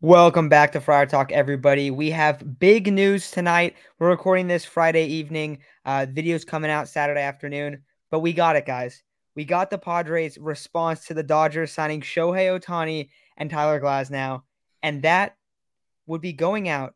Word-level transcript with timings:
Welcome 0.00 0.48
back 0.48 0.70
to 0.72 0.80
Friar 0.80 1.06
Talk, 1.06 1.32
everybody. 1.32 1.90
We 1.90 2.12
have 2.12 2.60
big 2.60 2.92
news 2.92 3.32
tonight. 3.32 3.74
We're 3.98 4.10
recording 4.10 4.46
this 4.46 4.64
Friday 4.64 5.06
evening. 5.06 5.58
Uh, 5.84 6.06
videos 6.08 6.46
coming 6.46 6.70
out 6.70 6.86
Saturday 6.86 7.20
afternoon, 7.20 7.82
but 8.08 8.20
we 8.20 8.32
got 8.32 8.54
it, 8.54 8.64
guys. 8.64 9.02
We 9.34 9.44
got 9.44 9.70
the 9.70 9.78
Padres' 9.78 10.38
response 10.38 11.06
to 11.06 11.14
the 11.14 11.24
Dodgers 11.24 11.72
signing 11.72 12.00
Shohei 12.00 12.56
Ohtani 12.56 13.08
and 13.38 13.50
Tyler 13.50 13.80
Glasnow, 13.80 14.42
and 14.84 15.02
that 15.02 15.36
would 16.06 16.20
be 16.20 16.32
going 16.32 16.68
out 16.68 16.94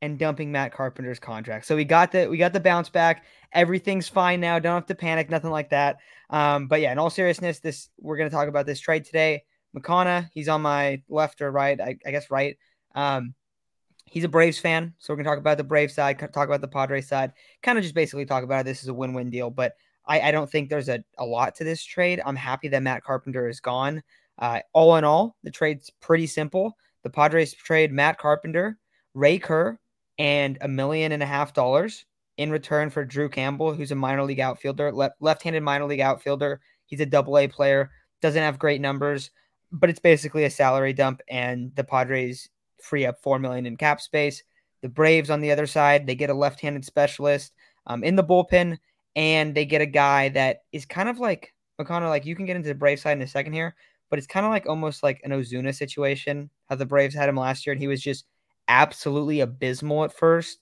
and 0.00 0.16
dumping 0.16 0.52
Matt 0.52 0.72
Carpenter's 0.72 1.18
contract. 1.18 1.66
So 1.66 1.74
we 1.74 1.84
got 1.84 2.12
the 2.12 2.28
we 2.28 2.36
got 2.36 2.52
the 2.52 2.60
bounce 2.60 2.88
back. 2.88 3.24
Everything's 3.52 4.08
fine 4.08 4.38
now. 4.38 4.60
Don't 4.60 4.74
have 4.74 4.86
to 4.86 4.94
panic. 4.94 5.28
Nothing 5.28 5.50
like 5.50 5.70
that. 5.70 5.96
Um, 6.30 6.68
but 6.68 6.80
yeah, 6.80 6.92
in 6.92 6.98
all 6.98 7.10
seriousness, 7.10 7.58
this 7.58 7.88
we're 7.98 8.16
going 8.16 8.30
to 8.30 8.36
talk 8.36 8.46
about 8.46 8.64
this 8.64 8.78
trade 8.78 9.06
today. 9.06 9.42
Makana, 9.74 10.30
he's 10.32 10.48
on 10.48 10.62
my 10.62 11.02
left 11.08 11.40
or 11.42 11.50
right, 11.50 11.80
I, 11.80 11.96
I 12.06 12.10
guess 12.10 12.30
right. 12.30 12.56
Um, 12.94 13.34
he's 14.06 14.24
a 14.24 14.28
Braves 14.28 14.58
fan, 14.58 14.94
so 14.98 15.12
we're 15.12 15.16
gonna 15.16 15.28
talk 15.28 15.38
about 15.38 15.58
the 15.58 15.64
Braves 15.64 15.94
side, 15.94 16.18
talk 16.18 16.48
about 16.48 16.60
the 16.60 16.68
Padres 16.68 17.08
side, 17.08 17.32
kind 17.62 17.78
of 17.78 17.82
just 17.82 17.94
basically 17.94 18.26
talk 18.26 18.44
about 18.44 18.60
it. 18.60 18.64
This 18.64 18.82
is 18.82 18.88
a 18.88 18.94
win-win 18.94 19.30
deal, 19.30 19.50
but 19.50 19.74
I, 20.06 20.20
I 20.20 20.30
don't 20.30 20.50
think 20.50 20.68
there's 20.68 20.88
a, 20.88 21.02
a 21.18 21.24
lot 21.24 21.54
to 21.56 21.64
this 21.64 21.82
trade. 21.82 22.20
I'm 22.24 22.36
happy 22.36 22.68
that 22.68 22.82
Matt 22.82 23.02
Carpenter 23.02 23.48
is 23.48 23.60
gone. 23.60 24.02
Uh, 24.38 24.60
all 24.72 24.96
in 24.96 25.04
all, 25.04 25.36
the 25.42 25.50
trade's 25.50 25.90
pretty 26.00 26.26
simple. 26.26 26.76
The 27.02 27.10
Padres 27.10 27.54
trade 27.54 27.92
Matt 27.92 28.18
Carpenter, 28.18 28.78
Ray 29.14 29.38
Kerr, 29.38 29.78
and 30.18 30.58
a 30.60 30.68
million 30.68 31.12
and 31.12 31.22
a 31.22 31.26
half 31.26 31.54
dollars 31.54 32.04
in 32.36 32.50
return 32.50 32.90
for 32.90 33.04
Drew 33.04 33.28
Campbell, 33.28 33.74
who's 33.74 33.92
a 33.92 33.96
minor 33.96 34.24
league 34.24 34.40
outfielder, 34.40 34.92
left 34.92 35.16
left-handed 35.20 35.62
minor 35.62 35.86
league 35.86 36.00
outfielder. 36.00 36.60
He's 36.86 37.00
a 37.00 37.06
double 37.06 37.38
A 37.38 37.48
player, 37.48 37.90
doesn't 38.20 38.42
have 38.42 38.58
great 38.58 38.80
numbers 38.80 39.30
but 39.74 39.90
it's 39.90 40.00
basically 40.00 40.44
a 40.44 40.50
salary 40.50 40.92
dump, 40.92 41.20
and 41.28 41.74
the 41.74 41.84
Padres 41.84 42.48
free 42.80 43.04
up 43.04 43.20
four 43.20 43.38
million 43.38 43.66
in 43.66 43.76
cap 43.76 44.00
space. 44.00 44.42
The 44.82 44.88
Braves 44.88 45.30
on 45.30 45.40
the 45.40 45.50
other 45.50 45.66
side, 45.66 46.06
they 46.06 46.14
get 46.14 46.30
a 46.30 46.34
left-handed 46.34 46.84
specialist 46.84 47.52
um, 47.86 48.04
in 48.04 48.14
the 48.16 48.24
bullpen, 48.24 48.78
and 49.16 49.54
they 49.54 49.64
get 49.64 49.80
a 49.80 49.86
guy 49.86 50.28
that 50.30 50.58
is 50.72 50.86
kind 50.86 51.08
of 51.08 51.18
like 51.18 51.52
Makana. 51.80 52.08
Like 52.08 52.24
you 52.24 52.36
can 52.36 52.46
get 52.46 52.56
into 52.56 52.68
the 52.68 52.74
Brave 52.74 53.00
side 53.00 53.16
in 53.16 53.22
a 53.22 53.26
second 53.26 53.52
here, 53.52 53.74
but 54.10 54.18
it's 54.18 54.28
kind 54.28 54.46
of 54.46 54.52
like 54.52 54.66
almost 54.68 55.02
like 55.02 55.20
an 55.24 55.32
Ozuna 55.32 55.74
situation. 55.74 56.50
How 56.68 56.76
the 56.76 56.86
Braves 56.86 57.14
had 57.14 57.28
him 57.28 57.36
last 57.36 57.66
year, 57.66 57.72
and 57.72 57.82
he 57.82 57.88
was 57.88 58.00
just 58.00 58.26
absolutely 58.68 59.40
abysmal 59.40 60.04
at 60.04 60.16
first, 60.16 60.58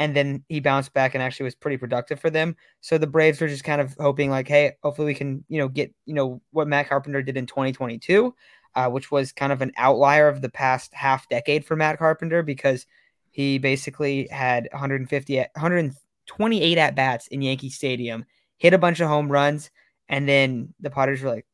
and 0.00 0.16
then 0.16 0.42
he 0.48 0.60
bounced 0.60 0.94
back 0.94 1.14
and 1.14 1.22
actually 1.22 1.44
was 1.44 1.54
pretty 1.54 1.76
productive 1.76 2.18
for 2.18 2.30
them. 2.30 2.56
So 2.80 2.96
the 2.96 3.06
Braves 3.06 3.38
were 3.38 3.48
just 3.48 3.64
kind 3.64 3.82
of 3.82 3.94
hoping 4.00 4.30
like, 4.30 4.48
hey, 4.48 4.72
hopefully 4.82 5.04
we 5.04 5.14
can, 5.14 5.44
you 5.48 5.58
know, 5.58 5.68
get, 5.68 5.94
you 6.06 6.14
know, 6.14 6.40
what 6.52 6.66
Matt 6.66 6.88
Carpenter 6.88 7.20
did 7.20 7.36
in 7.36 7.44
2022, 7.44 8.34
uh, 8.76 8.88
which 8.88 9.10
was 9.10 9.30
kind 9.30 9.52
of 9.52 9.60
an 9.60 9.72
outlier 9.76 10.26
of 10.26 10.40
the 10.40 10.48
past 10.48 10.94
half 10.94 11.28
decade 11.28 11.66
for 11.66 11.76
Matt 11.76 11.98
Carpenter 11.98 12.42
because 12.42 12.86
he 13.30 13.58
basically 13.58 14.26
had 14.30 14.70
150 14.72 15.36
128 15.36 16.78
at 16.78 16.96
bats 16.96 17.26
in 17.26 17.42
Yankee 17.42 17.68
Stadium, 17.68 18.24
hit 18.56 18.72
a 18.72 18.78
bunch 18.78 19.00
of 19.00 19.08
home 19.08 19.30
runs, 19.30 19.70
and 20.08 20.26
then 20.26 20.72
the 20.80 20.88
Padres 20.88 21.20
were 21.20 21.28
like, 21.28 21.46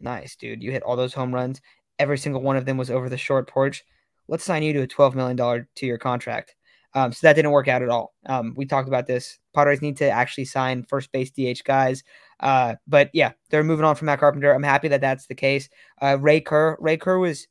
"Nice, 0.00 0.34
dude, 0.34 0.60
you 0.60 0.72
hit 0.72 0.82
all 0.82 0.96
those 0.96 1.14
home 1.14 1.32
runs. 1.32 1.60
Every 2.00 2.18
single 2.18 2.42
one 2.42 2.56
of 2.56 2.66
them 2.66 2.78
was 2.78 2.90
over 2.90 3.08
the 3.08 3.16
short 3.16 3.48
porch. 3.48 3.84
Let's 4.26 4.42
sign 4.42 4.64
you 4.64 4.72
to 4.72 4.82
a 4.82 4.88
12 4.88 5.14
million 5.14 5.36
dollar 5.36 5.68
year 5.80 5.98
contract." 5.98 6.56
Um, 6.94 7.12
so 7.12 7.26
that 7.26 7.34
didn't 7.34 7.52
work 7.52 7.68
out 7.68 7.82
at 7.82 7.88
all. 7.88 8.14
Um, 8.26 8.52
we 8.56 8.66
talked 8.66 8.88
about 8.88 9.06
this. 9.06 9.38
Padres 9.54 9.80
need 9.80 9.96
to 9.98 10.10
actually 10.10 10.44
sign 10.44 10.84
first 10.84 11.10
base 11.12 11.30
DH 11.30 11.64
guys. 11.64 12.04
Uh, 12.40 12.74
but 12.86 13.10
yeah, 13.12 13.32
they're 13.50 13.64
moving 13.64 13.84
on 13.84 13.94
from 13.94 14.06
Matt 14.06 14.20
Carpenter. 14.20 14.52
I'm 14.52 14.62
happy 14.62 14.88
that 14.88 15.00
that's 15.00 15.26
the 15.26 15.34
case. 15.34 15.68
Uh, 16.00 16.18
Ray 16.20 16.40
Kerr, 16.40 16.76
Ray 16.80 16.96
Kerr 16.96 17.18
was 17.18 17.46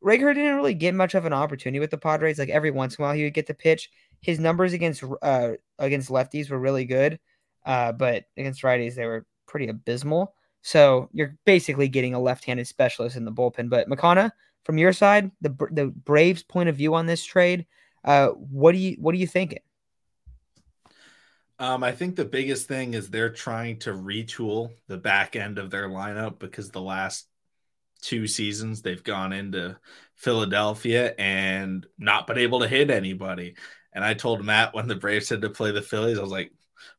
Ray 0.00 0.18
Kerr 0.18 0.34
didn't 0.34 0.56
really 0.56 0.74
get 0.74 0.94
much 0.94 1.14
of 1.14 1.26
an 1.26 1.32
opportunity 1.32 1.78
with 1.78 1.90
the 1.90 1.98
Padres. 1.98 2.38
Like 2.38 2.48
every 2.48 2.70
once 2.70 2.96
in 2.96 3.02
a 3.02 3.06
while, 3.06 3.14
he 3.14 3.24
would 3.24 3.34
get 3.34 3.46
the 3.46 3.54
pitch. 3.54 3.90
His 4.22 4.40
numbers 4.40 4.72
against 4.72 5.04
uh, 5.22 5.52
against 5.78 6.10
lefties 6.10 6.50
were 6.50 6.58
really 6.58 6.84
good, 6.84 7.18
uh, 7.66 7.92
but 7.92 8.24
against 8.36 8.62
righties 8.62 8.94
they 8.94 9.06
were 9.06 9.26
pretty 9.46 9.68
abysmal. 9.68 10.34
So 10.62 11.08
you're 11.12 11.36
basically 11.46 11.88
getting 11.88 12.14
a 12.14 12.20
left-handed 12.20 12.66
specialist 12.66 13.16
in 13.16 13.24
the 13.24 13.32
bullpen. 13.32 13.70
But 13.70 13.88
Makana, 13.88 14.30
from 14.64 14.78
your 14.78 14.92
side, 14.92 15.30
the 15.40 15.54
the 15.70 15.86
Braves' 15.86 16.42
point 16.42 16.68
of 16.68 16.76
view 16.76 16.94
on 16.94 17.06
this 17.06 17.24
trade, 17.24 17.66
uh, 18.04 18.28
what 18.28 18.72
do 18.72 18.78
you 18.78 18.96
what 18.98 19.14
are 19.14 19.18
you 19.18 19.26
thinking? 19.26 19.60
Um, 21.58 21.84
I 21.84 21.92
think 21.92 22.16
the 22.16 22.24
biggest 22.24 22.68
thing 22.68 22.94
is 22.94 23.10
they're 23.10 23.28
trying 23.28 23.80
to 23.80 23.92
retool 23.92 24.70
the 24.88 24.96
back 24.96 25.36
end 25.36 25.58
of 25.58 25.70
their 25.70 25.90
lineup 25.90 26.38
because 26.38 26.70
the 26.70 26.80
last 26.80 27.26
two 28.00 28.26
seasons 28.26 28.80
they've 28.80 29.04
gone 29.04 29.34
into 29.34 29.76
Philadelphia 30.14 31.14
and 31.18 31.86
not 31.98 32.26
been 32.26 32.38
able 32.38 32.60
to 32.60 32.68
hit 32.68 32.90
anybody. 32.90 33.56
And 33.92 34.02
I 34.02 34.14
told 34.14 34.42
Matt 34.42 34.74
when 34.74 34.88
the 34.88 34.94
Braves 34.94 35.28
had 35.28 35.42
to 35.42 35.50
play 35.50 35.70
the 35.70 35.82
Phillies, 35.82 36.18
I 36.18 36.22
was 36.22 36.30
like, 36.30 36.52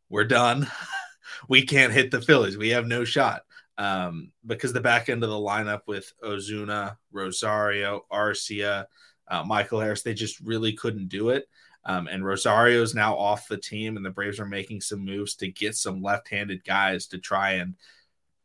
"We're 0.09 0.25
done. 0.25 0.67
we 1.49 1.65
can't 1.65 1.93
hit 1.93 2.11
the 2.11 2.21
Phillies. 2.21 2.57
We 2.57 2.69
have 2.69 2.85
no 2.85 3.03
shot." 3.03 3.41
Um, 3.79 4.31
because 4.45 4.73
the 4.73 4.81
back 4.81 5.09
end 5.09 5.23
of 5.23 5.31
the 5.31 5.35
lineup 5.35 5.81
with 5.87 6.13
Ozuna, 6.23 6.97
Rosario, 7.11 8.05
Arcia, 8.11 8.85
uh, 9.31 9.43
Michael 9.43 9.79
Harris, 9.79 10.03
they 10.03 10.13
just 10.13 10.39
really 10.41 10.73
couldn't 10.73 11.07
do 11.07 11.29
it. 11.29 11.47
Um, 11.85 12.07
and 12.07 12.23
Rosario's 12.23 12.93
now 12.93 13.17
off 13.17 13.47
the 13.47 13.57
team, 13.57 13.95
and 13.97 14.05
the 14.05 14.11
Braves 14.11 14.39
are 14.39 14.45
making 14.45 14.81
some 14.81 15.03
moves 15.03 15.35
to 15.35 15.47
get 15.47 15.75
some 15.75 16.01
left-handed 16.01 16.63
guys 16.63 17.07
to 17.07 17.17
try 17.17 17.53
and, 17.53 17.75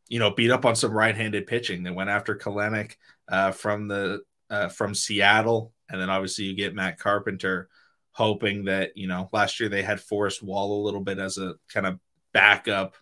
you 0.07 0.17
know, 0.17 0.31
beat 0.31 0.49
up 0.49 0.65
on 0.65 0.75
some 0.75 0.91
right-handed 0.91 1.45
pitching. 1.45 1.83
They 1.83 1.91
went 1.91 2.09
after 2.09 2.35
Kelenic 2.35 2.95
uh, 3.27 3.51
from 3.51 3.87
the 3.87 4.21
uh, 4.49 4.69
from 4.69 4.95
Seattle, 4.95 5.73
and 5.89 6.01
then 6.01 6.09
obviously 6.09 6.45
you 6.45 6.55
get 6.55 6.73
Matt 6.73 6.97
Carpenter, 6.97 7.67
hoping 8.13 8.63
that 8.65 8.95
you 8.95 9.07
know 9.07 9.29
last 9.33 9.59
year 9.59 9.69
they 9.69 9.83
had 9.83 9.99
Forrest 9.99 10.41
Wall 10.41 10.81
a 10.81 10.85
little 10.85 11.01
bit 11.01 11.19
as 11.19 11.37
a 11.37 11.55
kind 11.71 11.85
of 11.85 11.99
backup 12.33 12.95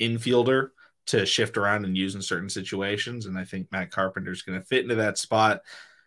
infielder 0.00 0.70
to 1.08 1.26
shift 1.26 1.58
around 1.58 1.84
and 1.84 1.96
use 1.96 2.14
in 2.14 2.22
certain 2.22 2.48
situations, 2.48 3.26
and 3.26 3.38
I 3.38 3.44
think 3.44 3.70
Matt 3.70 3.90
Carpenter 3.90 4.32
is 4.32 4.42
going 4.42 4.58
to 4.58 4.66
fit 4.66 4.82
into 4.82 4.96
that 4.96 5.18
spot 5.18 5.60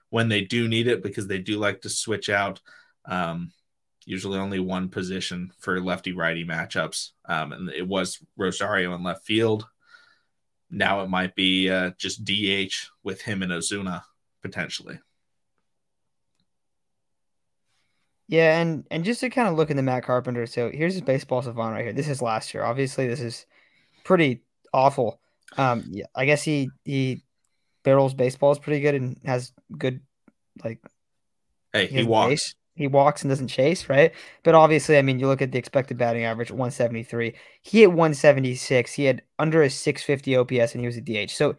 when 0.10 0.30
they 0.30 0.42
do 0.42 0.68
need 0.68 0.88
it 0.88 1.04
because 1.04 1.28
they 1.28 1.40
do 1.40 1.58
like 1.58 1.82
to 1.82 1.90
switch 1.90 2.30
out 2.30 2.62
um, 3.06 3.52
usually 4.06 4.40
only 4.40 4.60
one 4.60 4.90
position 4.90 5.52
for 5.60 5.80
lefty 5.80 6.14
righty 6.14 6.44
matchups. 6.44 7.12
Um, 7.26 7.54
and 7.54 7.70
it 7.70 7.88
was 7.88 8.20
Rosario 8.38 8.96
in 8.96 9.04
left 9.04 9.26
field. 9.26 9.68
Now 10.72 11.02
it 11.02 11.10
might 11.10 11.36
be 11.36 11.70
uh, 11.70 11.92
just 11.98 12.26
DH 12.26 12.74
with 13.04 13.22
him 13.22 13.44
and 13.44 13.52
Ozuna 13.52 14.04
potentially. 14.42 15.00
Yeah, 18.28 18.60
and 18.60 18.86
and 18.92 19.04
just 19.04 19.22
to 19.22 19.30
kind 19.32 19.48
of 19.48 19.56
look 19.56 19.72
into 19.72 19.82
Matt 19.82 20.04
Carpenter, 20.04 20.46
so 20.46 20.70
here's 20.72 20.94
his 20.94 21.02
baseball 21.02 21.42
savant 21.42 21.74
right 21.74 21.84
here. 21.84 21.94
This 21.94 22.08
is 22.08 22.22
last 22.22 22.54
year. 22.54 22.64
Obviously, 22.64 23.08
this 23.08 23.22
is 23.22 23.48
pretty 24.04 24.44
awful. 24.72 25.20
Um, 25.58 25.84
yeah, 25.90 26.06
I 26.16 26.26
guess 26.26 26.44
he 26.44 26.70
he 26.86 27.24
barrels 27.90 28.14
baseball 28.14 28.52
is 28.52 28.60
pretty 28.60 28.82
good 28.82 28.94
and 28.94 29.20
has 29.26 29.52
good 29.76 30.02
like. 30.64 30.80
Hey, 31.74 31.88
he, 31.88 31.98
he 31.98 32.04
walks. 32.04 32.30
Base. 32.30 32.56
He 32.76 32.88
walks 32.88 33.24
and 33.24 33.30
doesn't 33.30 33.48
chase, 33.48 33.90
right? 33.90 34.14
But 34.44 34.56
obviously, 34.56 34.98
I 34.98 35.02
mean, 35.02 35.20
you 35.20 35.28
look 35.28 35.42
at 35.42 35.52
the 35.52 35.58
expected 35.58 35.98
batting 35.98 36.24
average, 36.24 36.52
173. 36.52 37.34
He 37.64 37.80
hit 37.80 37.88
176. 37.88 38.94
He 38.94 39.06
had 39.06 39.24
under 39.40 39.64
a 39.64 39.70
650 39.70 40.38
OPS, 40.38 40.74
and 40.74 40.82
he 40.82 40.86
was 40.86 40.96
a 40.96 41.02
DH. 41.02 41.32
So 41.32 41.56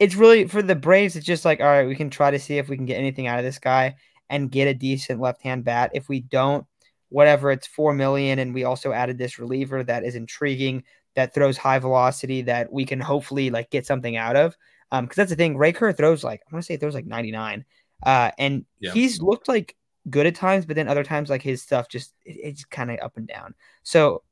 it's 0.00 0.16
really 0.16 0.48
for 0.48 0.60
the 0.60 0.74
Braves. 0.74 1.14
It's 1.14 1.24
just 1.24 1.44
like, 1.44 1.60
all 1.60 1.66
right, 1.66 1.86
we 1.86 1.94
can 1.94 2.10
try 2.10 2.32
to 2.32 2.38
see 2.38 2.58
if 2.58 2.68
we 2.68 2.76
can 2.76 2.84
get 2.84 2.98
anything 2.98 3.28
out 3.28 3.38
of 3.38 3.44
this 3.44 3.60
guy 3.60 3.94
and 4.28 4.50
get 4.50 4.68
a 4.68 4.74
decent 4.74 5.20
left-hand 5.20 5.64
bat. 5.64 5.92
If 5.94 6.08
we 6.08 6.20
don't, 6.20 6.66
whatever, 7.08 7.52
it's 7.52 7.66
four 7.66 7.94
million, 7.94 8.40
and 8.40 8.52
we 8.52 8.64
also 8.64 8.92
added 8.92 9.18
this 9.18 9.38
reliever 9.38 9.84
that 9.84 10.04
is 10.04 10.14
intriguing, 10.14 10.82
that 11.14 11.32
throws 11.32 11.56
high 11.56 11.78
velocity, 11.78 12.42
that 12.42 12.72
we 12.72 12.84
can 12.84 13.00
hopefully 13.00 13.50
like 13.50 13.70
get 13.70 13.86
something 13.86 14.16
out 14.16 14.36
of. 14.36 14.56
Um, 14.92 15.04
because 15.04 15.16
that's 15.16 15.30
the 15.30 15.36
thing. 15.36 15.56
Ray 15.56 15.72
Kerr 15.72 15.92
throws 15.92 16.24
like 16.24 16.40
I 16.40 16.54
want 16.54 16.64
to 16.64 16.66
say 16.66 16.74
it 16.74 16.80
throws 16.80 16.94
like 16.94 17.06
99. 17.06 17.64
Uh, 18.04 18.30
and 18.38 18.64
yeah. 18.78 18.92
he's 18.92 19.20
looked 19.20 19.48
like 19.48 19.76
good 20.08 20.26
at 20.26 20.34
times, 20.34 20.64
but 20.66 20.76
then 20.76 20.88
other 20.88 21.04
times 21.04 21.30
like 21.30 21.42
his 21.42 21.62
stuff 21.62 21.88
just 21.88 22.14
it, 22.24 22.36
it's 22.42 22.64
kind 22.64 22.90
of 22.90 22.98
up 23.00 23.16
and 23.16 23.28
down. 23.28 23.54
So 23.82 24.22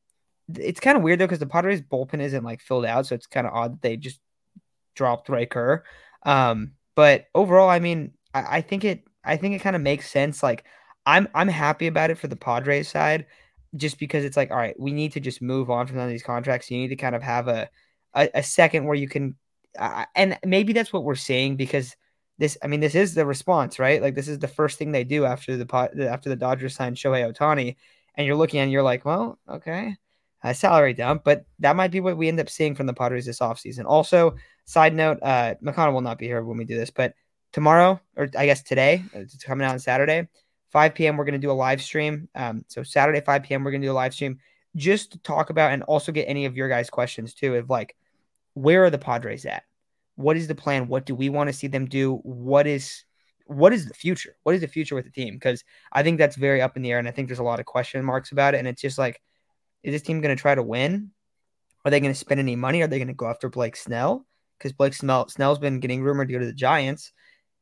it's 0.57 0.81
kind 0.81 0.97
of 0.97 1.03
weird 1.03 1.19
though 1.19 1.27
because 1.27 1.39
the 1.39 1.47
Padres 1.47 1.83
bullpen 1.83 2.21
isn't 2.21 2.45
like 2.45 2.61
filled 2.61 2.87
out, 2.87 3.07
so 3.07 3.15
it's 3.15 3.27
kind 3.27 3.47
of 3.47 3.53
odd 3.53 3.75
that 3.75 3.83
they 3.83 3.97
just 3.97 4.21
dropped 4.95 5.29
Ray 5.29 5.47
Kerr. 5.47 5.85
Um, 6.25 6.73
but 6.95 7.27
overall, 7.35 7.69
I 7.69 7.79
mean, 7.79 8.13
I, 8.35 8.59
I 8.59 8.61
think 8.61 8.85
it 8.85 9.05
I 9.25 9.37
think 9.37 9.55
it 9.55 9.61
kind 9.61 9.77
of 9.77 9.83
makes 9.83 10.11
sense. 10.11 10.43
Like 10.43 10.65
I'm 11.07 11.29
I'm 11.35 11.49
happy 11.49 11.87
about 11.87 12.11
it 12.11 12.19
for 12.19 12.29
the 12.29 12.37
Padres 12.37 12.89
side, 12.89 13.27
just 13.77 13.99
because 13.99 14.25
it's 14.25 14.37
like 14.37 14.51
all 14.51 14.57
right, 14.57 14.79
we 14.79 14.93
need 14.93 15.13
to 15.13 15.21
just 15.21 15.43
move 15.43 15.71
on 15.71 15.87
from 15.87 15.97
some 15.97 16.05
of 16.05 16.11
these 16.11 16.23
contracts. 16.23 16.71
You 16.71 16.79
need 16.79 16.89
to 16.89 16.97
kind 16.97 17.15
of 17.15 17.23
have 17.23 17.49
a 17.49 17.69
a, 18.15 18.29
a 18.35 18.43
second 18.43 18.85
where 18.85 18.97
you 18.97 19.09
can, 19.09 19.37
uh, 19.79 20.05
and 20.15 20.39
maybe 20.45 20.73
that's 20.73 20.93
what 20.93 21.05
we're 21.05 21.15
seeing 21.15 21.57
because 21.57 21.97
this 22.39 22.57
I 22.63 22.67
mean 22.67 22.81
this 22.81 22.95
is 22.95 23.15
the 23.15 23.27
response, 23.27 23.79
right? 23.79 24.01
Like 24.01 24.15
this 24.15 24.29
is 24.29 24.39
the 24.39 24.49
first 24.49 24.79
thing 24.79 24.93
they 24.93 25.05
do 25.05 25.25
after 25.25 25.57
the 25.57 26.09
after 26.11 26.29
the 26.29 26.37
Dodgers 26.37 26.75
signed 26.75 26.97
Shohei 26.97 27.33
Ohtani, 27.33 27.77
and 28.15 28.27
you're 28.27 28.37
looking 28.37 28.61
and 28.61 28.71
you're 28.71 28.83
like, 28.83 29.05
well, 29.05 29.39
okay, 29.49 29.97
a 30.43 30.55
salary 30.55 30.95
dump, 30.95 31.23
but 31.25 31.45
that 31.59 31.77
might 31.77 31.91
be 31.91 32.01
what 32.01 32.17
we 32.17 32.29
end 32.29 32.41
up 32.41 32.49
seeing 32.49 32.75
from 32.75 32.87
the 32.87 32.95
Padres 32.95 33.27
this 33.27 33.41
offseason. 33.41 33.85
Also, 33.87 34.37
side 34.65 34.95
note, 34.95 35.19
uh, 35.23 35.55
Makana 35.63 35.93
will 35.93 36.01
not 36.01 36.19
be 36.19 36.27
here 36.27 36.43
when 36.43 36.57
we 36.57 36.65
do 36.65 36.77
this, 36.77 36.91
but 36.91 37.15
tomorrow, 37.53 38.01
or 38.17 38.29
I 38.37 38.47
guess 38.47 38.63
today, 38.63 39.03
it's 39.13 39.43
coming 39.43 39.67
out 39.67 39.73
on 39.73 39.79
Saturday, 39.81 40.29
5 40.71 40.95
p.m. 40.95 41.17
We're 41.17 41.25
gonna 41.25 41.39
do 41.39 41.51
a 41.51 41.53
live 41.53 41.83
stream. 41.83 42.29
Um, 42.35 42.65
so 42.69 42.83
Saturday 42.83 43.21
5 43.21 43.43
p.m. 43.43 43.65
We're 43.65 43.73
gonna 43.73 43.87
do 43.87 43.93
a 43.93 43.95
live 43.95 44.15
stream 44.15 44.39
just 44.77 45.13
to 45.13 45.19
talk 45.19 45.51
about 45.51 45.73
and 45.73 45.83
also 45.85 46.13
get 46.13 46.29
any 46.29 46.45
of 46.45 46.57
your 46.57 46.69
guys' 46.69 46.91
questions 46.91 47.35
too. 47.35 47.57
Of 47.57 47.69
like, 47.69 47.97
where 48.55 48.85
are 48.85 48.91
the 48.91 48.99
Padres 48.99 49.45
at? 49.45 49.65
What 50.19 50.37
is 50.37 50.49
the 50.49 50.55
plan? 50.57 50.89
What 50.89 51.07
do 51.07 51.15
we 51.15 51.29
want 51.29 51.47
to 51.47 51.53
see 51.53 51.69
them 51.69 51.87
do? 51.87 52.17
What 52.25 52.67
is 52.67 53.05
what 53.47 53.73
is 53.73 53.87
the 53.87 53.95
future? 53.95 54.35
What 54.43 54.57
is 54.57 54.61
the 54.61 54.67
future 54.67 54.97
with 54.97 55.05
the 55.05 55.13
team? 55.13 55.35
Because 55.35 55.63
I 55.93 56.03
think 56.03 56.19
that's 56.19 56.35
very 56.35 56.61
up 56.61 56.77
in 56.77 56.83
the 56.83 56.91
air, 56.91 56.99
and 56.99 57.07
I 57.07 57.13
think 57.13 57.29
there's 57.29 57.39
a 57.39 57.45
lot 57.45 57.61
of 57.61 57.67
question 57.67 58.05
marks 58.05 58.33
about 58.33 58.55
it. 58.55 58.59
And 58.59 58.67
it's 58.67 58.83
just 58.83 58.99
like, 58.99 59.23
is 59.85 59.93
this 59.93 60.03
team 60.03 60.21
going 60.21 60.37
to 60.37 60.41
try 60.41 60.57
to 60.57 60.63
win? 60.63 61.13
Are 61.85 61.93
they 61.93 62.01
going 62.01 62.13
to 62.13 62.19
spend 62.19 62.41
any 62.41 62.57
money? 62.57 62.83
Are 62.83 62.89
they 62.89 62.99
going 62.99 63.07
to 63.07 63.15
go 63.15 63.29
after 63.29 63.49
Blake 63.49 63.77
Snell? 63.77 64.27
Because 64.59 64.73
Blake 64.73 64.93
Snell 64.93 65.29
Snell's 65.29 65.61
been 65.61 65.79
getting 65.79 66.03
rumored 66.03 66.27
to 66.27 66.33
go 66.33 66.41
to 66.41 66.47
the 66.47 66.53
Giants. 66.53 67.13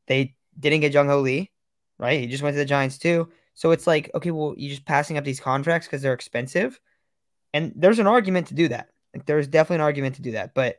They 0.07 0.35
didn't 0.59 0.81
get 0.81 0.93
Jung 0.93 1.09
Hoo 1.09 1.17
Lee, 1.17 1.51
right? 1.99 2.19
He 2.19 2.25
just 2.25 2.41
went 2.41 2.55
to 2.55 2.59
the 2.59 2.65
Giants 2.65 2.97
too. 2.97 3.29
So 3.53 3.69
it's 3.69 3.85
like, 3.85 4.09
okay, 4.15 4.31
well, 4.31 4.55
you're 4.57 4.71
just 4.71 4.85
passing 4.85 5.19
up 5.19 5.23
these 5.23 5.39
contracts 5.39 5.87
because 5.87 6.01
they're 6.01 6.13
expensive. 6.13 6.79
And 7.53 7.71
there's 7.75 7.99
an 7.99 8.07
argument 8.07 8.47
to 8.47 8.55
do 8.55 8.67
that. 8.69 8.89
Like 9.13 9.27
there's 9.27 9.47
definitely 9.47 9.75
an 9.75 9.81
argument 9.81 10.15
to 10.15 10.23
do 10.23 10.31
that. 10.31 10.55
But 10.55 10.77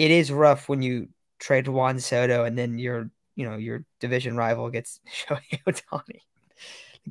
it 0.00 0.10
is 0.10 0.32
rough 0.32 0.68
when 0.68 0.80
you 0.80 1.08
trade 1.38 1.68
Juan 1.68 2.00
Soto 2.00 2.44
and 2.44 2.56
then 2.56 2.78
your, 2.78 3.10
you 3.36 3.48
know, 3.48 3.56
your 3.56 3.84
division 4.00 4.34
rival 4.34 4.70
gets 4.70 5.00
Shohei 5.28 5.60
Ohtani. 5.66 6.20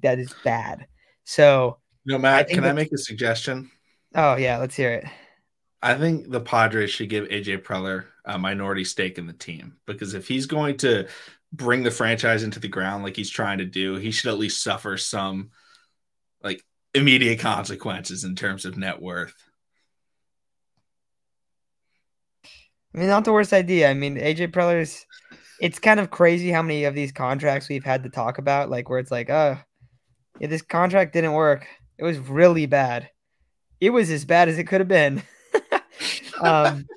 that 0.01 0.18
is 0.18 0.33
bad. 0.44 0.88
So 1.24 1.77
no, 2.06 2.18
Matt, 2.18 2.47
I 2.50 2.53
can 2.53 2.65
I 2.65 2.74
make 2.74 2.91
a 2.91 2.97
suggestion? 2.97 3.69
Oh 4.15 4.36
yeah, 4.36 4.57
let's 4.57 4.75
hear 4.75 4.91
it. 4.91 5.06
I 5.81 5.94
think 5.94 6.30
the 6.30 6.41
Padres 6.41 6.89
should 6.89 7.09
give 7.09 7.27
AJ 7.30 7.63
Preller 7.63 8.06
a 8.25 8.39
minority 8.39 8.83
stake 8.83 9.18
in 9.19 9.27
the 9.27 9.33
team 9.33 9.77
because 9.86 10.15
if 10.15 10.27
he's 10.27 10.47
going 10.47 10.77
to 10.77 11.07
bring 11.53 11.83
the 11.83 11.91
franchise 11.91 12.44
into 12.44 12.59
the 12.59 12.68
ground 12.68 13.03
like 13.03 13.15
he's 13.15 13.30
trying 13.30 13.59
to 13.59 13.65
do, 13.65 13.95
he 13.95 14.12
should 14.12 14.31
at 14.31 14.39
least 14.39 14.63
suffer 14.63 14.97
some 14.97 15.51
like 16.44 16.63
immediate 16.95 17.39
consequences 17.39 18.24
in 18.24 18.36
terms 18.36 18.65
of 18.65 18.77
net 18.77 19.00
worth. 19.00 19.49
I 22.94 22.97
mean, 22.97 23.07
not 23.07 23.25
the 23.25 23.33
worst 23.33 23.53
idea. 23.53 23.89
I 23.89 23.94
mean, 23.94 24.18
AJ 24.18 24.51
Preller's. 24.51 25.06
It's 25.62 25.77
kind 25.77 26.00
of 26.00 26.09
crazy 26.09 26.51
how 26.51 26.62
many 26.62 26.86
of 26.86 26.95
these 26.95 27.12
contracts 27.12 27.68
we've 27.68 27.83
had 27.83 28.03
to 28.03 28.09
talk 28.09 28.38
about, 28.38 28.69
like 28.69 28.89
where 28.89 29.00
it's 29.00 29.12
like, 29.12 29.30
oh, 29.30 29.57
yeah, 30.39 30.47
this 30.47 30.62
contract 30.62 31.12
didn't 31.12 31.33
work. 31.33 31.68
It 31.97 32.06
was 32.06 32.18
really 32.18 32.65
bad. 32.65 33.09
It 33.81 33.89
was 33.89 34.09
as 34.09 34.24
bad 34.24 34.47
as 34.47 34.57
it 34.57 34.65
could 34.65 34.80
have 34.80 34.88
been. 34.88 35.21
um, 36.41 36.88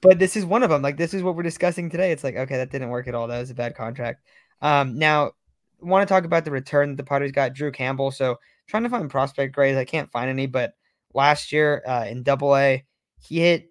but 0.00 0.20
this 0.20 0.36
is 0.36 0.44
one 0.44 0.62
of 0.62 0.70
them. 0.70 0.82
Like 0.82 0.96
this 0.96 1.14
is 1.14 1.22
what 1.22 1.34
we're 1.34 1.42
discussing 1.42 1.90
today. 1.90 2.12
It's 2.12 2.22
like, 2.22 2.36
okay, 2.36 2.56
that 2.56 2.70
didn't 2.70 2.90
work 2.90 3.08
at 3.08 3.14
all. 3.14 3.26
That 3.26 3.40
was 3.40 3.50
a 3.50 3.54
bad 3.54 3.74
contract. 3.74 4.22
Um, 4.62 4.98
now, 4.98 5.32
want 5.80 6.06
to 6.06 6.12
talk 6.12 6.24
about 6.24 6.44
the 6.44 6.50
return 6.50 6.90
that 6.90 6.96
the 6.96 7.04
Padres 7.04 7.32
got 7.32 7.54
Drew 7.54 7.72
Campbell. 7.72 8.10
So 8.10 8.36
trying 8.66 8.84
to 8.84 8.88
find 8.88 9.10
prospect 9.10 9.54
grades, 9.54 9.76
I 9.76 9.84
can't 9.84 10.10
find 10.10 10.30
any. 10.30 10.46
But 10.46 10.74
last 11.12 11.52
year 11.52 11.82
uh, 11.86 12.06
in 12.08 12.22
Double 12.22 12.56
A, 12.56 12.84
he 13.18 13.40
hit 13.40 13.70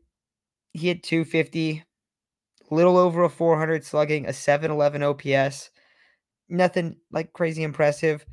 he 0.76 0.88
hit 0.88 1.04
250, 1.04 1.84
little 2.70 2.98
over 2.98 3.24
a 3.24 3.30
400 3.30 3.84
slugging, 3.86 4.26
a 4.26 4.34
711 4.34 5.04
OPS. 5.04 5.70
Nothing 6.50 6.98
like 7.12 7.32
crazy 7.34 7.64
impressive. 7.64 8.26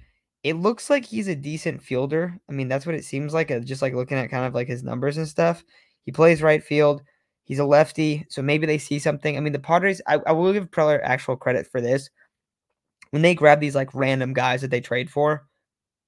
It 0.43 0.55
looks 0.55 0.91
like 0.91 1.05
he's 1.05 1.29
a 1.29 1.37
decent 1.37 1.83
fielder. 1.83 2.37
I 2.49 2.53
mean, 2.53 2.67
that's 2.67 2.85
what 2.85 2.97
it 2.97 3.05
seems 3.05 3.33
like. 3.33 3.51
Uh, 3.53 3.61
just 3.61 3.81
like 3.81 3.95
looking 3.95 4.19
at 4.19 4.31
kind 4.31 4.45
of 4.45 4.55
like 4.55 4.67
his 4.67 4.83
numbers 4.83 5.17
and 5.17 5.29
stuff. 5.29 5.63
He 6.05 6.11
plays 6.11 6.43
right 6.43 6.63
field. 6.63 7.03
He's 7.45 7.61
a 7.61 7.65
lefty, 7.65 8.27
so 8.29 8.43
maybe 8.43 8.67
they 8.67 8.79
see 8.79 8.99
something. 8.99 9.37
I 9.37 9.41
mean, 9.41 9.53
the 9.53 9.59
Padres. 9.61 10.03
I, 10.09 10.19
I 10.27 10.33
will 10.33 10.53
give 10.53 10.71
Preller 10.71 11.01
actual 11.03 11.37
credit 11.37 11.67
for 11.67 11.81
this. 11.81 12.11
When 13.11 13.23
they 13.23 13.35
grab 13.35 13.61
these 13.61 13.77
like 13.77 13.95
random 13.95 14.33
guys 14.33 14.63
that 14.63 14.71
they 14.71 14.81
trade 14.81 15.11
for, 15.11 15.47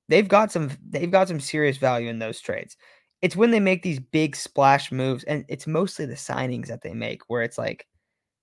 they've 0.08 0.28
got 0.28 0.50
some. 0.50 0.70
They've 0.88 1.10
got 1.10 1.28
some 1.28 1.40
serious 1.40 1.76
value 1.76 2.08
in 2.08 2.18
those 2.18 2.40
trades. 2.40 2.76
It's 3.24 3.36
when 3.36 3.52
they 3.52 3.58
make 3.58 3.82
these 3.82 4.00
big 4.00 4.36
splash 4.36 4.92
moves, 4.92 5.24
and 5.24 5.46
it's 5.48 5.66
mostly 5.66 6.04
the 6.04 6.12
signings 6.12 6.66
that 6.66 6.82
they 6.82 6.92
make 6.92 7.22
where 7.28 7.42
it's 7.42 7.56
like, 7.56 7.86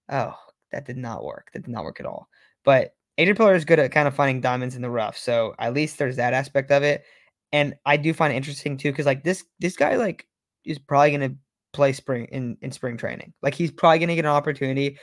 oh, 0.10 0.34
that 0.72 0.88
did 0.88 0.98
not 0.98 1.24
work. 1.24 1.52
That 1.54 1.62
did 1.62 1.72
not 1.72 1.84
work 1.84 2.00
at 2.00 2.08
all. 2.08 2.28
But 2.66 2.96
Adrian 3.20 3.38
Preller 3.38 3.56
is 3.56 3.64
good 3.64 3.78
at 3.78 3.92
kind 3.92 4.08
of 4.08 4.16
finding 4.16 4.42
diamonds 4.42 4.76
in 4.76 4.82
the 4.82 4.90
rough. 4.90 5.16
So 5.20 5.54
at 5.60 5.76
least 5.76 6.00
there's 6.00 6.16
that 6.16 6.34
aspect 6.34 6.72
of 6.72 6.82
it. 6.82 7.04
And 7.52 7.76
I 7.86 7.96
do 7.96 8.12
find 8.12 8.34
it 8.34 8.38
interesting 8.38 8.76
too, 8.76 8.92
because 8.92 9.06
like 9.06 9.24
this 9.24 9.44
this 9.60 9.76
guy 9.76 9.98
like 9.98 10.26
is 10.66 10.80
probably 10.80 11.12
gonna 11.12 11.36
play 11.74 11.94
spring 11.94 12.26
in, 12.32 12.58
in 12.64 12.72
spring 12.72 12.98
training. 12.98 13.34
Like 13.44 13.54
he's 13.54 13.70
probably 13.70 14.00
gonna 14.00 14.16
get 14.16 14.26
an 14.26 14.32
opportunity. 14.32 14.98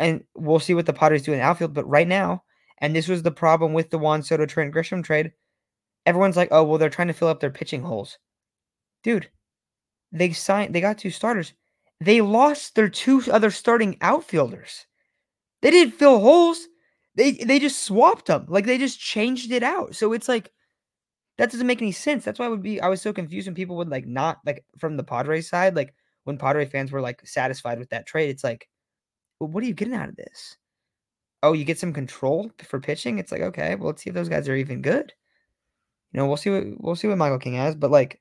And 0.00 0.24
we'll 0.34 0.58
see 0.58 0.74
what 0.74 0.86
the 0.86 0.92
Padres 0.92 1.22
do 1.22 1.32
in 1.32 1.38
the 1.38 1.44
outfield. 1.44 1.72
But 1.72 1.88
right 1.88 2.08
now, 2.08 2.42
and 2.78 2.96
this 2.96 3.06
was 3.06 3.22
the 3.22 3.30
problem 3.30 3.74
with 3.74 3.90
the 3.90 3.98
Juan 3.98 4.24
Soto 4.24 4.44
Trent 4.44 4.74
Grisham 4.74 5.04
trade, 5.04 5.30
everyone's 6.04 6.36
like, 6.36 6.48
oh 6.50 6.64
well, 6.64 6.78
they're 6.78 6.90
trying 6.90 7.06
to 7.08 7.14
fill 7.14 7.28
up 7.28 7.38
their 7.38 7.50
pitching 7.50 7.82
holes. 7.82 8.18
Dude, 9.02 9.28
they 10.12 10.32
signed 10.32 10.74
they 10.74 10.80
got 10.80 10.98
two 10.98 11.10
starters. 11.10 11.52
They 12.00 12.20
lost 12.20 12.74
their 12.74 12.88
two 12.88 13.22
other 13.30 13.50
starting 13.50 13.98
outfielders. 14.00 14.86
They 15.62 15.70
didn't 15.70 15.94
fill 15.94 16.20
holes. 16.20 16.66
They 17.14 17.32
they 17.32 17.58
just 17.58 17.82
swapped 17.82 18.26
them. 18.26 18.46
Like 18.48 18.66
they 18.66 18.78
just 18.78 18.98
changed 18.98 19.52
it 19.52 19.62
out. 19.62 19.94
So 19.94 20.12
it's 20.12 20.28
like 20.28 20.50
that 21.38 21.50
doesn't 21.50 21.66
make 21.66 21.82
any 21.82 21.92
sense. 21.92 22.24
That's 22.24 22.38
why 22.38 22.46
I 22.46 22.48
would 22.48 22.62
be 22.62 22.80
I 22.80 22.88
was 22.88 23.02
so 23.02 23.12
confused 23.12 23.48
when 23.48 23.54
people 23.54 23.76
would 23.76 23.88
like 23.88 24.06
not 24.06 24.38
like 24.44 24.64
from 24.78 24.96
the 24.96 25.04
Padres 25.04 25.48
side, 25.48 25.74
like 25.74 25.94
when 26.24 26.38
Padre 26.38 26.66
fans 26.66 26.92
were 26.92 27.00
like 27.00 27.26
satisfied 27.26 27.78
with 27.78 27.90
that 27.90 28.06
trade. 28.06 28.30
It's 28.30 28.44
like, 28.44 28.68
well, 29.38 29.48
what 29.50 29.62
are 29.64 29.66
you 29.66 29.74
getting 29.74 29.94
out 29.94 30.08
of 30.08 30.16
this? 30.16 30.56
Oh, 31.42 31.54
you 31.54 31.64
get 31.64 31.78
some 31.78 31.92
control 31.92 32.50
for 32.62 32.80
pitching. 32.80 33.18
It's 33.18 33.32
like, 33.32 33.40
okay, 33.40 33.74
well, 33.74 33.88
let's 33.88 34.02
see 34.02 34.10
if 34.10 34.14
those 34.14 34.28
guys 34.28 34.48
are 34.48 34.56
even 34.56 34.82
good. 34.82 35.12
You 36.12 36.18
know, 36.18 36.26
we'll 36.26 36.36
see 36.36 36.50
what 36.50 36.64
we'll 36.78 36.96
see 36.96 37.08
what 37.08 37.18
Michael 37.18 37.38
King 37.38 37.54
has, 37.54 37.74
but 37.74 37.90
like, 37.90 38.20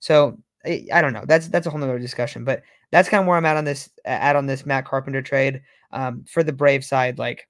so 0.00 0.38
I, 0.66 0.86
I 0.92 1.00
don't 1.00 1.12
know. 1.12 1.24
That's 1.26 1.48
that's 1.48 1.66
a 1.66 1.70
whole 1.70 1.80
nother 1.80 1.98
discussion. 1.98 2.44
But 2.44 2.62
that's 2.90 3.08
kind 3.08 3.20
of 3.20 3.26
where 3.26 3.36
I'm 3.36 3.46
at 3.46 3.56
on 3.56 3.64
this 3.64 3.88
at 4.04 4.36
on 4.36 4.46
this 4.46 4.66
Matt 4.66 4.84
Carpenter 4.86 5.22
trade. 5.22 5.62
Um, 5.92 6.24
for 6.28 6.42
the 6.44 6.52
Brave 6.52 6.84
side, 6.84 7.18
like 7.18 7.48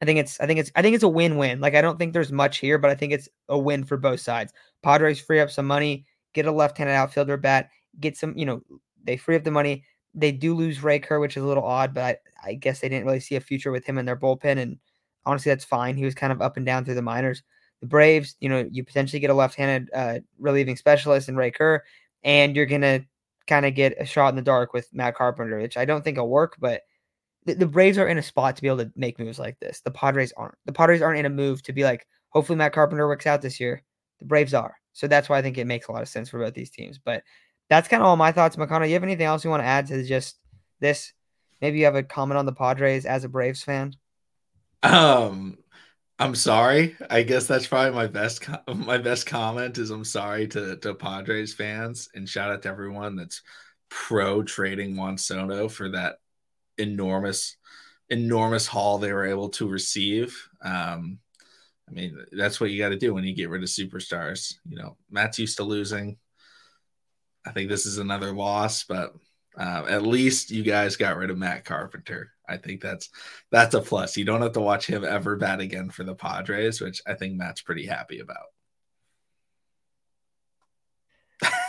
I 0.00 0.04
think 0.04 0.18
it's 0.18 0.40
I 0.40 0.46
think 0.46 0.60
it's 0.60 0.70
I 0.76 0.82
think 0.82 0.94
it's 0.94 1.04
a 1.04 1.08
win-win. 1.08 1.60
Like 1.60 1.74
I 1.74 1.80
don't 1.80 1.98
think 1.98 2.12
there's 2.12 2.32
much 2.32 2.58
here, 2.58 2.78
but 2.78 2.90
I 2.90 2.94
think 2.94 3.12
it's 3.12 3.28
a 3.48 3.58
win 3.58 3.84
for 3.84 3.96
both 3.96 4.20
sides. 4.20 4.52
Padres 4.82 5.20
free 5.20 5.40
up 5.40 5.50
some 5.50 5.66
money, 5.66 6.06
get 6.34 6.46
a 6.46 6.52
left-handed 6.52 6.92
outfielder 6.92 7.36
bat, 7.36 7.70
get 7.98 8.16
some, 8.16 8.36
you 8.38 8.46
know, 8.46 8.62
they 9.02 9.16
free 9.16 9.36
up 9.36 9.44
the 9.44 9.50
money. 9.50 9.84
They 10.14 10.32
do 10.32 10.54
lose 10.54 10.82
Ray 10.82 11.00
Kerr, 11.00 11.18
which 11.18 11.36
is 11.36 11.42
a 11.42 11.46
little 11.46 11.64
odd, 11.64 11.94
but 11.94 12.20
I, 12.44 12.50
I 12.50 12.54
guess 12.54 12.80
they 12.80 12.88
didn't 12.88 13.06
really 13.06 13.20
see 13.20 13.36
a 13.36 13.40
future 13.40 13.72
with 13.72 13.84
him 13.84 13.98
in 13.98 14.06
their 14.06 14.16
bullpen. 14.16 14.58
And 14.58 14.78
honestly, 15.26 15.50
that's 15.50 15.64
fine. 15.64 15.96
He 15.96 16.04
was 16.04 16.14
kind 16.14 16.32
of 16.32 16.40
up 16.40 16.56
and 16.56 16.64
down 16.64 16.84
through 16.84 16.94
the 16.94 17.02
minors. 17.02 17.42
The 17.80 17.86
Braves, 17.86 18.36
you 18.40 18.48
know, 18.48 18.68
you 18.70 18.84
potentially 18.84 19.20
get 19.20 19.30
a 19.30 19.34
left-handed 19.34 19.90
uh, 19.94 20.18
relieving 20.38 20.76
specialist 20.76 21.28
in 21.28 21.36
Ray 21.36 21.50
Kerr, 21.50 21.82
and 22.24 22.56
you're 22.56 22.66
gonna 22.66 23.04
kind 23.46 23.66
of 23.66 23.74
get 23.74 23.96
a 23.98 24.04
shot 24.04 24.28
in 24.28 24.36
the 24.36 24.42
dark 24.42 24.72
with 24.72 24.92
Matt 24.92 25.14
Carpenter, 25.14 25.58
which 25.58 25.76
I 25.76 25.84
don't 25.84 26.02
think 26.02 26.18
will 26.18 26.28
work, 26.28 26.56
but 26.58 26.82
the, 27.46 27.54
the 27.54 27.66
Braves 27.66 27.98
are 27.98 28.08
in 28.08 28.18
a 28.18 28.22
spot 28.22 28.56
to 28.56 28.62
be 28.62 28.68
able 28.68 28.84
to 28.84 28.92
make 28.94 29.18
moves 29.18 29.38
like 29.38 29.58
this. 29.58 29.80
The 29.80 29.90
Padres 29.90 30.32
aren't. 30.36 30.56
The 30.66 30.72
Padres 30.72 31.02
aren't 31.02 31.18
in 31.18 31.26
a 31.26 31.30
move 31.30 31.62
to 31.62 31.72
be 31.72 31.82
like, 31.82 32.06
hopefully 32.28 32.56
Matt 32.56 32.74
Carpenter 32.74 33.08
works 33.08 33.26
out 33.26 33.42
this 33.42 33.58
year. 33.58 33.82
The 34.18 34.26
Braves 34.26 34.54
are. 34.54 34.76
So 34.92 35.08
that's 35.08 35.28
why 35.28 35.38
I 35.38 35.42
think 35.42 35.58
it 35.58 35.66
makes 35.66 35.88
a 35.88 35.92
lot 35.92 36.02
of 36.02 36.08
sense 36.08 36.28
for 36.28 36.38
both 36.38 36.54
these 36.54 36.70
teams. 36.70 36.98
But 36.98 37.22
that's 37.70 37.88
kind 37.88 38.02
of 38.02 38.08
all 38.08 38.16
my 38.16 38.32
thoughts. 38.32 38.56
Makana, 38.56 38.88
you 38.88 38.94
have 38.94 39.02
anything 39.02 39.26
else 39.26 39.44
you 39.44 39.50
want 39.50 39.62
to 39.62 39.66
add 39.66 39.86
to 39.86 40.04
just 40.04 40.38
this? 40.80 41.12
Maybe 41.60 41.78
you 41.78 41.86
have 41.86 41.96
a 41.96 42.02
comment 42.02 42.38
on 42.38 42.46
the 42.46 42.52
Padres 42.52 43.06
as 43.06 43.24
a 43.24 43.28
Braves 43.28 43.62
fan. 43.62 43.94
Um, 44.82 45.58
I'm 46.18 46.34
sorry. 46.34 46.96
I 47.08 47.22
guess 47.22 47.46
that's 47.46 47.66
probably 47.66 47.92
my 47.92 48.08
best 48.08 48.44
my 48.68 48.98
best 48.98 49.26
comment 49.26 49.78
is 49.78 49.90
I'm 49.90 50.04
sorry 50.04 50.48
to 50.48 50.76
to 50.76 50.94
Padres 50.94 51.54
fans 51.54 52.08
and 52.14 52.28
shout 52.28 52.50
out 52.50 52.62
to 52.62 52.68
everyone 52.68 53.16
that's 53.16 53.42
pro 53.88 54.42
trading 54.42 54.96
Juan 54.96 55.16
Soto 55.16 55.68
for 55.68 55.90
that 55.90 56.16
enormous 56.76 57.56
enormous 58.10 58.66
haul 58.66 58.98
they 58.98 59.12
were 59.12 59.26
able 59.26 59.50
to 59.50 59.68
receive. 59.68 60.48
Um, 60.62 61.18
I 61.88 61.92
mean, 61.92 62.18
that's 62.32 62.60
what 62.60 62.70
you 62.70 62.78
got 62.78 62.90
to 62.90 62.98
do 62.98 63.14
when 63.14 63.24
you 63.24 63.34
get 63.34 63.48
rid 63.48 63.62
of 63.62 63.68
superstars. 63.68 64.54
You 64.68 64.76
know, 64.76 64.96
Matt's 65.10 65.38
used 65.38 65.56
to 65.58 65.64
losing. 65.64 66.18
I 67.46 67.52
think 67.52 67.68
this 67.68 67.86
is 67.86 67.98
another 67.98 68.32
loss, 68.32 68.84
but 68.84 69.14
uh, 69.58 69.84
at 69.88 70.02
least 70.02 70.50
you 70.50 70.62
guys 70.62 70.96
got 70.96 71.16
rid 71.16 71.30
of 71.30 71.38
Matt 71.38 71.64
Carpenter. 71.64 72.32
I 72.48 72.56
think 72.56 72.80
that's 72.80 73.10
that's 73.50 73.74
a 73.74 73.80
plus. 73.80 74.16
You 74.16 74.24
don't 74.24 74.42
have 74.42 74.52
to 74.52 74.60
watch 74.60 74.86
him 74.86 75.04
ever 75.04 75.36
bat 75.36 75.60
again 75.60 75.90
for 75.90 76.04
the 76.04 76.14
Padres, 76.14 76.80
which 76.80 77.02
I 77.06 77.14
think 77.14 77.34
Matt's 77.34 77.62
pretty 77.62 77.86
happy 77.86 78.20
about. 78.20 78.46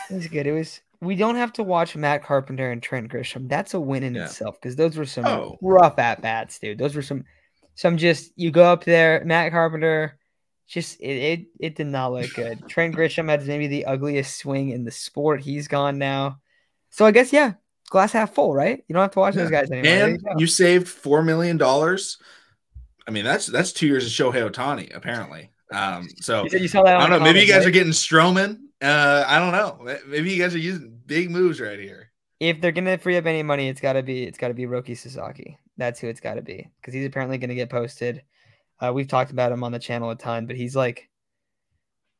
That's 0.09 0.27
good. 0.27 0.47
It 0.47 0.53
was. 0.53 0.81
We 1.01 1.15
don't 1.15 1.35
have 1.35 1.53
to 1.53 1.63
watch 1.63 1.95
Matt 1.95 2.23
Carpenter 2.23 2.71
and 2.71 2.83
Trent 2.83 3.09
Grisham. 3.09 3.47
That's 3.47 3.73
a 3.73 3.79
win 3.79 4.03
in 4.03 4.15
yeah. 4.15 4.25
itself 4.25 4.59
because 4.59 4.75
those 4.75 4.97
were 4.97 5.05
some 5.05 5.25
oh. 5.25 5.57
rough 5.61 5.97
at 5.97 6.21
bats, 6.21 6.59
dude. 6.59 6.77
Those 6.77 6.93
were 6.93 7.01
some, 7.01 7.23
some 7.75 7.95
just 7.95 8.33
you 8.35 8.51
go 8.51 8.65
up 8.65 8.83
there, 8.83 9.23
Matt 9.23 9.51
Carpenter 9.51 10.19
just 10.69 11.01
it, 11.01 11.17
it 11.17 11.45
it 11.59 11.75
did 11.75 11.87
not 11.87 12.13
look 12.13 12.33
good. 12.33 12.63
Trent 12.69 12.95
Grisham 12.95 13.27
had 13.27 13.45
maybe 13.45 13.67
the 13.67 13.85
ugliest 13.85 14.37
swing 14.37 14.69
in 14.69 14.85
the 14.85 14.91
sport. 14.91 15.41
He's 15.41 15.67
gone 15.67 15.97
now. 15.97 16.39
So 16.91 17.05
I 17.05 17.11
guess 17.11 17.33
yeah, 17.33 17.53
glass 17.89 18.11
half 18.11 18.33
full, 18.33 18.53
right? 18.53 18.83
You 18.87 18.93
don't 18.93 19.01
have 19.01 19.11
to 19.11 19.19
watch 19.19 19.35
yeah. 19.35 19.43
those 19.43 19.51
guys 19.51 19.71
anymore. 19.71 19.91
And 19.91 20.21
you, 20.21 20.35
you, 20.39 20.47
saved 20.47 20.87
four 20.87 21.23
million 21.23 21.57
dollars 21.57 22.17
I 23.09 23.11
mean, 23.11 23.25
that's 23.25 23.47
that's 23.47 23.71
two 23.71 23.87
years 23.87 24.05
of 24.05 24.11
Shohei 24.11 24.47
Ohtani, 24.47 24.95
apparently. 24.95 25.49
Um, 25.73 26.07
so 26.21 26.45
You 26.45 26.59
you 26.59 26.67
saw 26.67 26.83
that. 26.83 26.97
I 26.97 27.07
don't 27.07 27.17
know. 27.17 27.25
Maybe 27.25 27.39
you 27.39 27.47
guys 27.47 27.61
right? 27.61 27.67
are 27.69 27.71
getting 27.71 27.91
Stroman. 27.91 28.59
Uh, 28.79 29.23
I 29.27 29.39
don't 29.39 29.51
know. 29.51 29.97
Maybe 30.07 30.31
you 30.31 30.39
guys 30.39 30.53
are 30.53 30.59
using 30.59 30.95
big 31.07 31.31
moves 31.31 31.59
right 31.59 31.79
here. 31.79 32.11
If 32.39 32.61
they're 32.61 32.71
gonna 32.71 32.99
free 32.99 33.17
up 33.17 33.25
any 33.25 33.41
money, 33.41 33.67
it's 33.67 33.81
gotta 33.81 34.03
be 34.03 34.25
it's 34.25 34.37
gotta 34.37 34.53
be 34.53 34.67
Roki 34.67 34.95
Sasaki. 34.95 35.57
That's 35.75 35.99
who 35.99 36.07
it's 36.07 36.19
gotta 36.19 36.43
be 36.43 36.69
because 36.79 36.93
he's 36.93 37.07
apparently 37.07 37.39
gonna 37.39 37.55
get 37.55 37.71
posted. 37.71 38.21
Uh, 38.79 38.93
we've 38.93 39.07
talked 39.07 39.31
about 39.31 39.51
him 39.51 39.63
on 39.63 39.71
the 39.71 39.79
channel 39.79 40.11
a 40.11 40.15
ton, 40.15 40.45
but 40.45 40.55
he's 40.55 40.75
like 40.75 41.09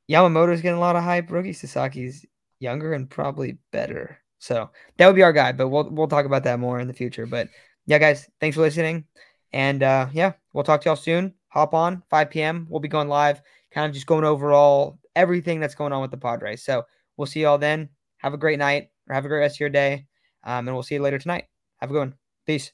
Yamamoto's 0.10 0.64
getting 0.64 0.78
a 0.78 0.82
lot 0.82 0.96
of 0.96 1.04
hype. 1.04 1.30
Roki 1.30 1.52
Sasaki's 1.52 2.26
younger 2.60 2.94
and 2.94 3.08
probably 3.08 3.60
better. 3.72 4.18
So 4.40 4.70
that 4.98 5.06
would 5.06 5.16
be 5.16 5.24
our 5.24 5.34
guy, 5.34 5.52
but 5.52 5.68
we'll 5.68 5.90
we'll 5.90 6.08
talk 6.08 6.26
about 6.26 6.44
that 6.46 6.60
more 6.60 6.80
in 6.80 6.88
the 6.88 6.94
future. 6.94 7.26
But 7.26 7.50
yeah, 7.86 8.00
guys, 8.00 8.30
thanks 8.40 8.56
for 8.56 8.62
listening. 8.62 9.06
And 9.54 9.84
uh, 9.84 10.08
yeah, 10.14 10.34
we'll 10.54 10.64
talk 10.64 10.82
to 10.82 10.90
y'all 10.90 10.96
soon. 10.96 11.34
Hop 11.50 11.74
on 11.74 12.04
5 12.10 12.30
p.m. 12.30 12.68
We'll 12.70 12.80
be 12.80 12.88
going 12.88 13.10
live, 13.10 13.42
kind 13.72 13.88
of 13.88 13.94
just 13.94 14.06
going 14.06 14.24
over 14.24 14.54
all 14.54 15.00
everything 15.16 15.60
that's 15.60 15.76
going 15.76 15.92
on 15.92 16.02
with 16.02 16.12
the 16.12 16.18
Padres. 16.18 16.64
So 16.64 16.84
we'll 17.18 17.26
see 17.28 17.42
y'all 17.42 17.58
then. 17.58 17.90
Have 18.18 18.34
a 18.34 18.38
great 18.38 18.60
night 18.60 18.90
or 19.08 19.16
have 19.16 19.26
a 19.26 19.28
great 19.28 19.40
rest 19.40 19.56
of 19.56 19.62
your 19.62 19.70
day. 19.70 20.06
Um, 20.44 20.68
and 20.68 20.76
we'll 20.76 20.84
see 20.84 20.96
you 20.96 21.02
later 21.02 21.20
tonight. 21.20 21.46
Have 21.78 21.90
a 21.90 21.94
good 21.94 22.00
one. 22.00 22.16
Peace. 22.46 22.72